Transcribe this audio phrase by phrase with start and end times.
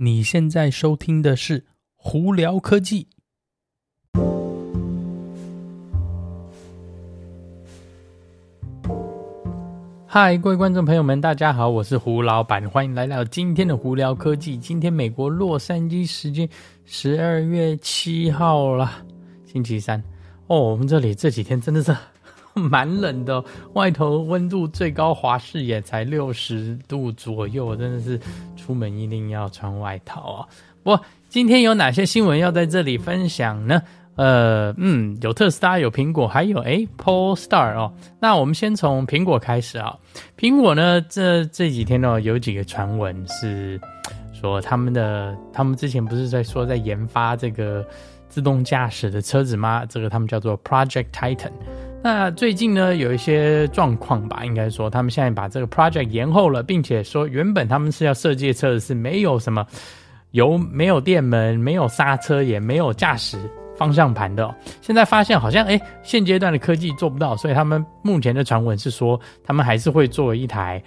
[0.00, 1.58] 你现在收听的是
[1.96, 3.08] 《胡聊科技》。
[10.06, 14.56] 嗨，各位观众朋友们，大家好，我是胡老板，欢迎来到今天的《胡聊科技》。
[14.60, 16.48] 今天美国洛杉矶时间
[16.84, 19.04] 十二月七号了，
[19.46, 20.00] 星期三。
[20.46, 21.92] 哦，我们这里这几天真的是。
[22.58, 23.42] 蛮冷的，
[23.74, 28.20] 外头温度最高华氏也才六十度左右，真的是
[28.56, 30.46] 出门一定要穿外套啊。
[30.82, 30.98] 不
[31.28, 33.82] 今天有哪些新闻要在这里分享呢？
[34.16, 37.92] 呃，嗯，有特斯拉，有苹果，还有诶 Polestar 哦。
[38.18, 39.96] 那我们先从苹果开始啊。
[40.36, 43.80] 苹果呢，这这几天呢，有几个传闻是
[44.32, 47.86] 说他们的，他们之前不是在说在研发这个
[48.28, 49.86] 自动驾驶的车子吗？
[49.86, 51.52] 这个他们叫做 Project Titan。
[52.00, 59.66] 那最近呢，有一些状况吧，应该说他们现在把这个 project 延后了，并且说原本他们是要设计的车子是没有什么
[60.30, 63.36] 油、没有电门、没有刹车，也没有驾驶
[63.76, 64.54] 方向盘的。
[64.80, 70.80] 现在发现好像诶，现阶段的科技做不到，所以他们目前的传闻是说，他们还是会做一台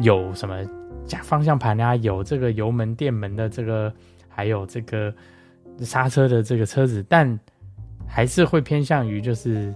[0.00, 0.58] 有什么
[1.06, 3.90] 加方向盘啊，有这个油门、电门的这个，
[4.28, 5.12] 还有这个
[5.78, 7.40] 刹车的这个车子，但
[8.06, 9.74] 还是会偏向于就是。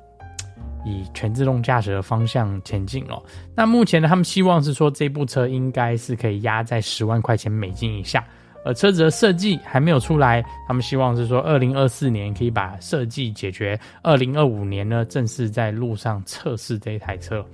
[0.87, 3.20] 以全自动驾驶的方向前进哦。
[3.56, 8.25] 那目前呢，他们希望是说这部车应该是可以压在十万块钱美金以下，
[8.65, 10.45] 而车子的设计还没有出来。
[10.69, 17.45] 他们希望是说二零二四年可以把设计解决，二零二五年呢正式在路上测试这一台车，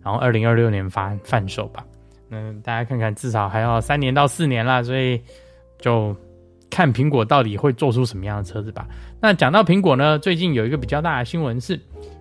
[0.00, 1.84] 然后二零二六年发贩售吧。
[2.30, 5.20] 嗯，大家看看，至少还要三年到四年啦，所以
[5.80, 6.14] 就
[6.70, 8.86] 看苹果到底会做出什么样的车子吧。
[9.20, 11.80] 那讲到苹果呢，最近有一个比较大的新闻是。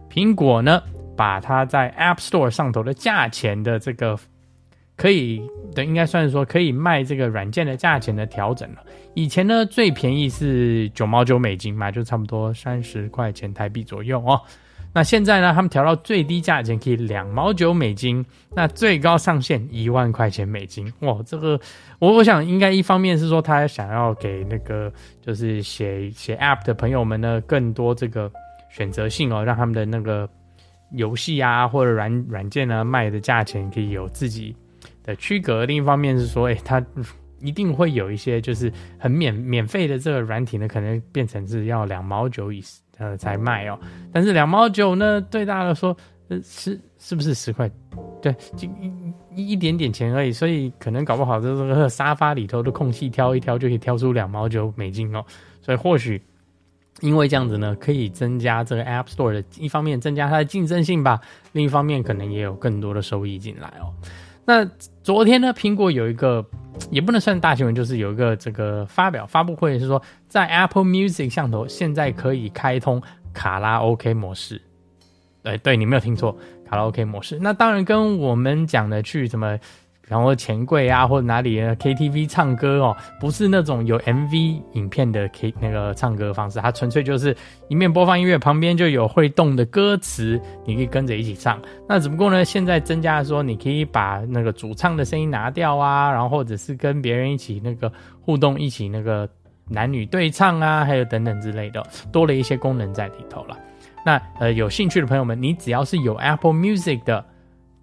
[0.10, 0.82] 苹果呢，
[1.16, 4.18] 把它在 App Store 上头的价钱的这个
[4.96, 5.42] 可以
[5.76, 8.78] 的，应该算是说可以卖这个软件的价钱的调整了。
[9.14, 14.42] 以前呢，最便宜是九毛九美金嘛，就差不多三十块钱台币左右哦。
[14.94, 18.26] 那现在呢，他们调到最低价钱可以两毛九美金，
[18.56, 20.92] 那最高上限一万块钱美金。
[21.02, 21.60] 哇，这个
[22.00, 24.92] 我我想应该一方面是说他想要给那个
[25.22, 28.32] 就是写写 App 的朋友们呢更多这个。
[28.78, 30.30] 选择性哦，让他们的那个
[30.92, 34.56] 游戏啊或者软软件呢卖的价钱可以有自己
[35.04, 35.66] 的区隔。
[35.66, 36.86] 另一方面是说，哎，它
[37.40, 42.64] 一定会有一些就是很免免费的这个软体呢，可能变成是要两毛九以
[43.00, 43.80] 呃才卖哦。
[44.14, 47.68] 但是两毛九呢，对大家来说，呃，是是不是十块？
[48.22, 48.70] 对，就
[49.36, 50.32] 一一点点钱而已。
[50.32, 55.26] 所以可能搞不好这这个沙发里头的空隙挑一挑，就可以挑出两毛九美金哦。
[55.64, 56.22] 所以或许。
[57.02, 61.22] 因为这样子呢，可以增加这个 App Store 的一方面增加它的竞争性吧，
[61.52, 63.94] 另一方面可能也有更多的收益进来哦。
[64.46, 64.66] 那
[65.04, 66.46] 昨天呢，苹果有一个
[66.90, 73.02] 也不能算大新闻，就是有一个这个发表发布会是说，在 Apple Music 上头现在可以开通
[73.34, 74.62] 卡拉 OK 模式。
[75.44, 76.38] 对对，你没有听错，
[76.68, 77.38] 卡拉 OK 模式。
[77.40, 79.60] 那当然跟我们讲的去什么。
[80.08, 87.36] 然后钱柜啊，或者哪里 KTV 唱歌哦，不是那种有 MV 影片的 K 那个唱歌方式，它纯粹就是
[87.68, 91.62] 一面播放音乐，旁边就有会动的歌词，你可以跟着一起唱。
[91.90, 97.92] 那只不过呢，现在增加说，你可以把那个主唱的声音拿掉啊，然后或者是跟别人一起那个
[98.22, 99.30] 互动，一起那个
[99.68, 103.58] 男女对唱啊，还有等等之类的，多了一些功能在里头了。
[104.06, 107.26] 那呃，有兴趣的朋友们，你只要是有 Apple Music 的。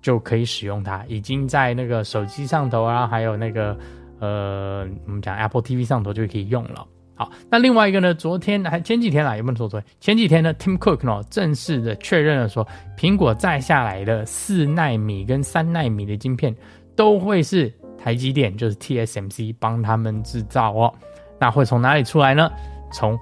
[0.04, 3.74] 就可以使用它，已经在那个手机上头啊，还有那个
[4.20, 6.86] 呃，我们讲 Apple TV 上头就可以用了。
[7.14, 9.88] 好，那另外一个呢，昨天还前几天啦，有没有说昨天？
[10.00, 16.54] 前几天呢，Tim Cook 呢正式的确认了说，苹果再下来的四纳米跟三纳米的晶片
[16.94, 20.92] 都会是台积电，就是 TSMC 帮他们制造哦。
[21.40, 22.52] 那会从哪里出来呢？
[22.92, 23.18] 从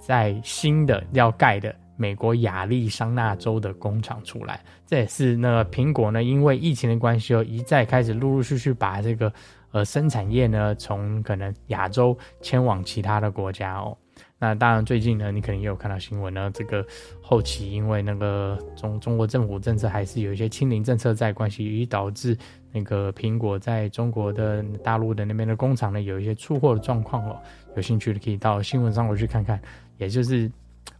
[0.00, 1.72] 在新的要盖的。
[2.00, 9.30] 美国亚利桑那州的工厂出来，这也是那苹果呢，因为疫情的关系哦，一再开始陆陆续续把这个
[9.70, 13.94] 呃生产业呢，从可能亚洲迁往其他的国家哦。
[14.38, 16.82] 那当然最近呢，你可能也有看到新闻呢，这个
[17.20, 22.34] 后期因为那个中中国政府政策还是有一些清零政策在关系，以导致
[22.72, 27.38] 那个苹果在中国的大陆的那边的工厂呢，有一些出货的状况哦。
[27.76, 29.60] 有兴趣的可以到新闻上回去看看，
[29.98, 30.50] 也就是。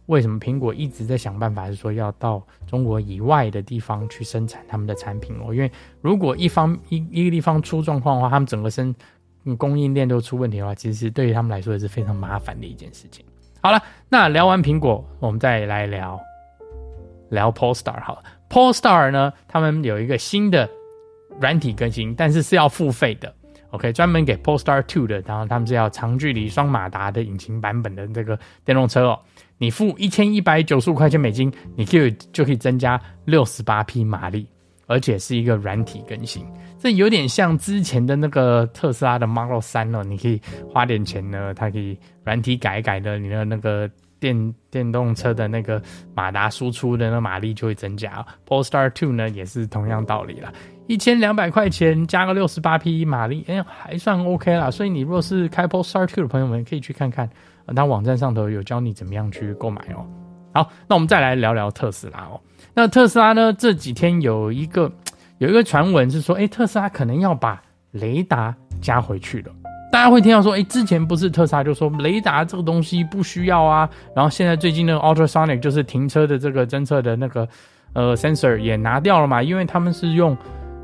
[0.07, 5.53] 为什么苹果一直在想办法，是说要到中国以外的地方去生产他们的产品哦？
[5.53, 5.71] 因为
[6.01, 8.93] 如果一方一一个地方出状况的话，他们整个生
[9.57, 13.25] 供应链都出问题的话，其实对于他们来说也是非常麻烦的一件事情。
[13.61, 16.19] 好了，那聊完苹果，我们再来聊
[17.29, 18.23] 聊 Polestar 好了。
[18.49, 20.69] Polestar 呢，他们有一个新的
[21.39, 23.33] 软体更新，但是是要付费的。
[23.69, 29.19] OK，专门给 Polestar 2的，然后他们是要长距离双马达的引擎版本的这个电动车哦。
[29.61, 34.47] 你付一千一百九十五块钱美金，你可以就可以增加六十八匹马力，
[34.87, 36.43] 而且是一个软体更新。
[36.79, 43.87] 这有点像之前的那个特斯拉的 Model 三哦，你可以花点钱呢，它可以软体改一改的，你的那个
[44.19, 45.79] 电电动车的那个
[46.15, 48.25] 马达输出的那马力就会增加。
[48.47, 50.51] Polestar Two 呢也是同样道理啦。
[50.87, 54.71] 一千两百块钱加个六十八匹马力，哎，还算 OK 啦。
[54.71, 57.29] 所以你若是开 Polestar Two 的朋友们，可以去看看，
[57.65, 60.05] 那网站上头有教你怎么样去购买哦。
[60.53, 62.39] 好，那我们再来聊聊特斯拉哦。
[62.73, 64.91] 那特斯拉呢，这几天有一个
[65.37, 67.61] 有一个传闻是说，哎，特斯拉可能要把
[67.91, 69.51] 雷达加回去了。
[69.91, 77.47] 大家会听到说，哎，之前不是特斯拉就说雷达这个东西不需要啊，然后现在最近那个 Ultrasonic 就是停车的这个侦测的那个
[77.93, 80.37] 呃 sensor 也拿掉了嘛，因为他们是用。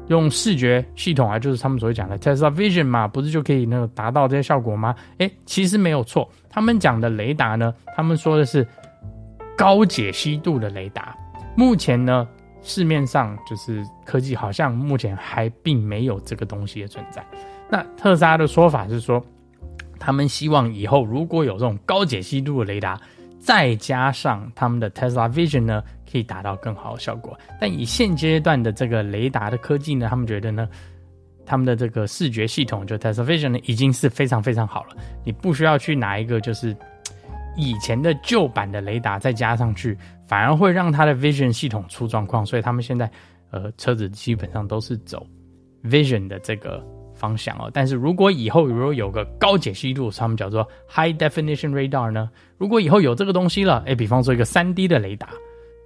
[0.07, 4.95] 用视觉系统啊，就是他们所谓讲的 Tesla Vision 嘛，不是就可以那个达到这些效果吗？
[5.17, 6.29] 诶，其实没有错。
[6.49, 8.65] 他们讲的雷达呢，他们说的是
[9.57, 11.15] 高解析度的雷达。
[11.55, 12.27] 目前呢，
[12.61, 17.25] 市面上就是科技好像目前还并没有这个东西的存在。
[17.69, 19.23] 那特斯拉的说法是说，
[19.99, 22.99] 他们希望以后如果有这种高解析度的雷达，
[23.39, 30.67] 再加上他们的 Tesla Vision 呢，可以达到更好的效果，但以现阶段的这个雷达的科技呢，他们觉得呢，
[31.45, 34.97] 他们的这个视觉系统就 Tesla Vision 呢，已经是非常非常好了。
[35.23, 36.75] 你不需要去拿一个就是
[37.55, 39.97] 以前的旧版的雷达再加上去，
[40.27, 42.45] 反而会让它的 Vision 系统出状况。
[42.45, 43.09] 所以他们现在
[43.51, 45.25] 呃车子基本上都是走
[45.83, 46.85] Vision 的这个
[47.17, 47.69] 方向哦。
[47.73, 55.29] 但是如果以后如果有个高解析度，他们叫做 High Definition Radar 呢，如果以后有这个东西了，诶，比方说一个三 D 的雷达。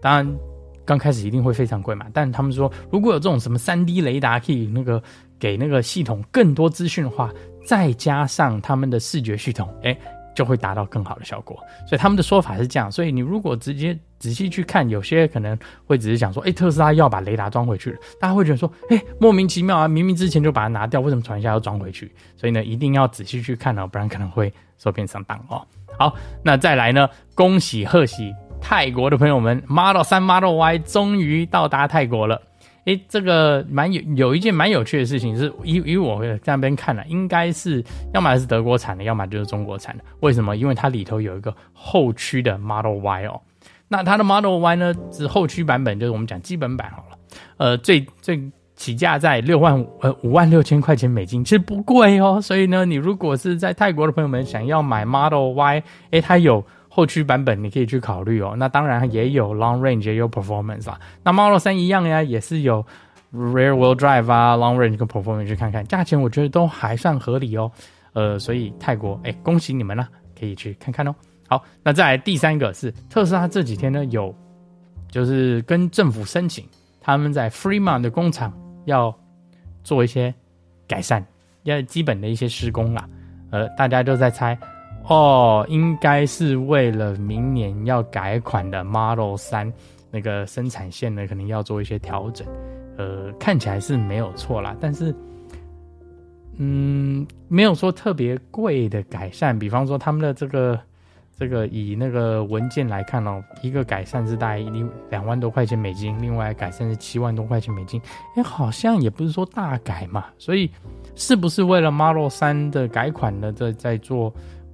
[0.02, 0.40] 当然，
[0.84, 2.08] 刚开始一定会非常贵嘛。
[2.14, 5.02] 但他们说，如果有这种什么三 D 雷达，可以那个
[5.40, 7.32] 给那个系统更多资讯的话，
[7.66, 9.98] 再加上他们的视觉系统，哎，
[10.36, 11.58] 就会达到更好的效果。
[11.88, 12.92] 所以他们的说法是这样。
[12.92, 22.12] 所以你如果直接仔细去看，有些可能会只是想说，哎，特斯拉要把雷达装回去了，大家会觉得说，哎，莫名其妙啊，明明之前就把它拿掉，为什么传一下要装回去？
[22.36, 25.66] 所以呢，一定要仔细去看哦，不然可能会受骗上当哦。
[25.98, 28.34] 好，那再来呢，恭喜贺喜。
[28.64, 32.40] 泰国的朋友们，Model 3 Model Y 终于到达泰国了。
[32.86, 37.84] 诶，这个蛮有有一件蛮有趣的事情是，以以我在那边看了，应该是
[38.14, 40.04] 要么是德国产的，要么就是中国产的。
[40.22, 40.58] 为什么？
[40.58, 43.40] 因为它里头有一个后驱的 Model Y 哦。
[43.88, 47.18] 那它的 Model Y 呢，是后驱版本，就是我们讲基本版好了。
[47.58, 48.42] 呃，最最
[48.76, 52.42] 起价在六万呃五万六千块钱美金，其实不贵哦。
[52.42, 56.66] 所以呢，你如果是在泰国的朋友们想要买 Model Y，诶，它有。
[56.94, 61.00] 后驱版本你可以去考虑哦，那当然也有 long range 也有 performance 啊。
[61.24, 62.86] 那 Model 3一样呀，也是有
[63.34, 67.72] rear wheel drive 啊，long range 跟 performance 去看看，价钱我觉得都还算合理哦。
[68.12, 71.16] 呃，所以泰国哎，恭喜你们啦，可以去看看哦。
[71.48, 74.36] 好，那再来第三个是特斯拉这几天呢有
[75.10, 76.68] 就是跟政府申请，
[77.00, 78.54] 他们在 Fremont 的工厂
[78.84, 79.18] 要
[79.82, 80.34] 做一些
[80.90, 81.26] 改善，
[81.64, 83.08] 要基本的一些施工啦。
[83.50, 84.60] 呃，大家都在猜。
[85.08, 89.72] 哦，应该是为了明年要改款的 Model 3
[90.10, 92.48] 那个生产线呢，可能要做一些调整。
[92.98, 95.14] 呃，看起来是没有错啦，但是，
[96.58, 99.58] 嗯，没有说特别贵的改善。
[99.58, 100.80] 比方说他们的这个
[101.38, 108.00] 这个以那个文件来看哦，一个改善是大概一两万多块钱美金，另外改善是七万多块钱美金。
[108.36, 110.70] 哎，好像也不是说大改嘛，所以
[111.16, 114.32] 是不是为了 Model 3的改款呢，在在做？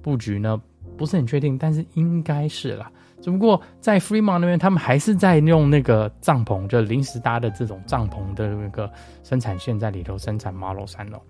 [0.08, 0.58] 布局呢
[0.96, 2.90] 不是很确定，但是应该是啦。
[3.20, 8.90] 只不过在 Free Mon 那边，他们还是在用那个帐篷，就临时搭的这种帐篷的那个
[9.22, 11.20] 生产线在里头生产 Model 3哦。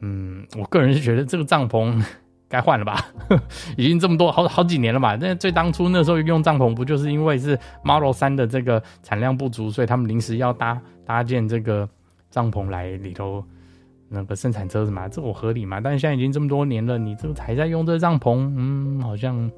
[0.00, 2.04] 嗯，我个人是觉得这个帐篷
[2.50, 3.02] 该换了吧，
[3.78, 5.16] 已经这么多好好几年了吧。
[5.18, 11.88] 那最当初那时候用帐篷，不就是因为是 Model 3的这个产量不足，所以他们临时要搭搭建这个
[12.30, 13.42] 帐篷来里头。
[14.08, 15.80] 那个生产车子嘛，这我合理嘛？
[15.80, 19.50] 但是现在已经这么多年了，你这个还在用这帐篷，嗯，好像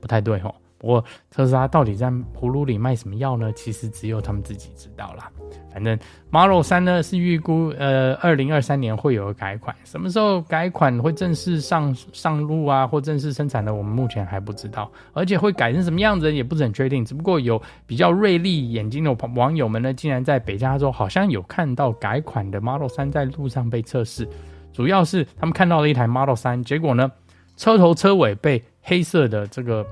[0.00, 0.54] 不太对哦。
[0.78, 3.52] 不过特斯拉到底在葫芦里卖什么药呢？
[3.52, 5.30] 其实只有他们自己知道啦。
[5.72, 5.98] 反正
[6.30, 14.90] Model 3呢是预估呃二零二三年会有改款，什么时候改款会正式上上路啊，或正式生产的，我们目前还不知道。
[15.12, 17.04] 而且会改成什么样子也不是很确定。
[17.04, 24.26] 只不过有比较锐利眼睛的网友们呢，竟然在北加州好像有看到改款的 Model 3在路上被测试，
[24.72, 27.12] 主要是他们看到了一台 Model 3，结果呢
[27.56, 29.86] 车头车尾被黑色的这个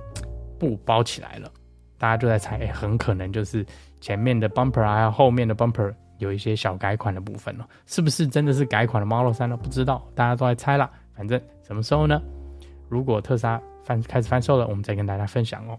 [0.64, 1.50] 布包起来了，
[1.98, 3.64] 大家就在猜，欸，很可能就是。
[4.00, 9.56] 前面的 bumper 还有后面的 bumper 有一些小改款的部分了，是不是真的是改款的 Model 三呢？
[9.56, 10.90] 不知道，大家都在猜啦。
[11.14, 12.20] 反正什么时候呢？
[12.90, 15.78] 如果特斯拉翻开始贩售了，我们再跟大家分享哦。